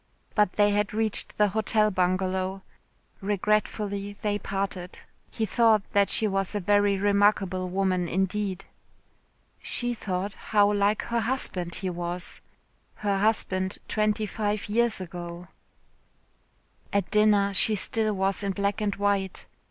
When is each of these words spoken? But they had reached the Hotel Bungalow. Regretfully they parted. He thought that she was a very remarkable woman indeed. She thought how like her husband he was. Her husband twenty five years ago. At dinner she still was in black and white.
But 0.33 0.53
they 0.53 0.71
had 0.71 0.95
reached 0.95 1.37
the 1.37 1.49
Hotel 1.49 1.91
Bungalow. 1.91 2.63
Regretfully 3.21 4.13
they 4.13 4.39
parted. 4.39 4.97
He 5.29 5.45
thought 5.45 5.83
that 5.93 6.09
she 6.09 6.25
was 6.25 6.55
a 6.55 6.59
very 6.59 6.97
remarkable 6.97 7.69
woman 7.69 8.07
indeed. 8.07 8.65
She 9.61 9.93
thought 9.93 10.33
how 10.33 10.73
like 10.73 11.03
her 11.03 11.19
husband 11.19 11.75
he 11.75 11.89
was. 11.91 12.41
Her 12.95 13.19
husband 13.19 13.77
twenty 13.87 14.25
five 14.25 14.67
years 14.69 14.99
ago. 14.99 15.49
At 16.91 17.11
dinner 17.11 17.53
she 17.53 17.75
still 17.75 18.15
was 18.15 18.41
in 18.41 18.53
black 18.53 18.81
and 18.81 18.95
white. 18.95 19.45